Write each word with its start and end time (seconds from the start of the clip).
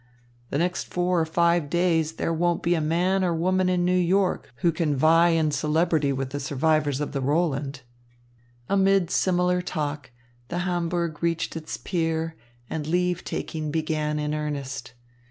The 0.49 0.57
next 0.57 0.85
four 0.91 1.19
or 1.21 1.27
five 1.27 1.69
days 1.69 2.13
there 2.13 2.33
won't 2.33 2.63
be 2.63 2.73
a 2.73 2.81
man 2.81 3.23
or 3.23 3.35
woman 3.35 3.69
in 3.69 3.85
New 3.85 3.91
York 3.95 4.49
who 4.65 4.71
can 4.71 4.95
vie 4.95 5.29
in 5.29 5.51
celebrity 5.51 6.11
with 6.11 6.31
the 6.31 6.39
survivors 6.39 6.99
of 6.99 7.11
the 7.11 7.21
Roland." 7.21 7.83
Amid 8.67 9.11
similar 9.11 9.61
talk, 9.61 10.09
the 10.47 10.65
Hamburg 10.65 11.21
reached 11.21 11.55
its 11.55 11.77
pier, 11.77 12.35
and 12.67 12.87
leave 12.87 13.23
taking 13.23 13.69
began 13.69 14.17
in 14.17 14.33
earnest. 14.33 14.93